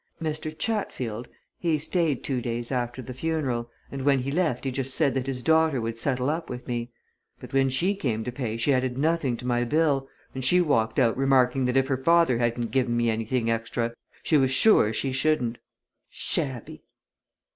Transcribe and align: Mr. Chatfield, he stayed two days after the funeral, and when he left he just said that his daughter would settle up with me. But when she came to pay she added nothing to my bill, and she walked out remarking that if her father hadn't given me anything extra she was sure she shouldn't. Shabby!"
Mr. 0.19 0.51
Chatfield, 0.57 1.27
he 1.59 1.77
stayed 1.77 2.23
two 2.23 2.41
days 2.41 2.71
after 2.71 3.03
the 3.03 3.13
funeral, 3.13 3.69
and 3.91 4.01
when 4.01 4.17
he 4.17 4.31
left 4.31 4.63
he 4.63 4.71
just 4.71 4.95
said 4.95 5.13
that 5.13 5.27
his 5.27 5.43
daughter 5.43 5.79
would 5.79 5.95
settle 5.99 6.27
up 6.27 6.49
with 6.49 6.67
me. 6.67 6.89
But 7.39 7.53
when 7.53 7.69
she 7.69 7.93
came 7.93 8.23
to 8.23 8.31
pay 8.31 8.57
she 8.57 8.73
added 8.73 8.97
nothing 8.97 9.37
to 9.37 9.45
my 9.45 9.63
bill, 9.63 10.07
and 10.33 10.43
she 10.43 10.59
walked 10.59 10.97
out 10.97 11.15
remarking 11.15 11.65
that 11.65 11.77
if 11.77 11.85
her 11.85 11.97
father 11.97 12.39
hadn't 12.39 12.71
given 12.71 12.97
me 12.97 13.11
anything 13.11 13.51
extra 13.51 13.93
she 14.23 14.37
was 14.37 14.49
sure 14.49 14.91
she 14.91 15.11
shouldn't. 15.11 15.59
Shabby!" 16.09 16.81